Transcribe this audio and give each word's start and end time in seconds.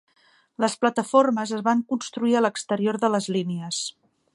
Les 0.63 0.75
plataformes 0.85 1.53
es 1.59 1.63
van 1.69 1.85
construir 1.95 2.35
a 2.41 2.45
l'exterior 2.47 3.03
de 3.05 3.13
les 3.19 3.31
línies. 3.39 3.89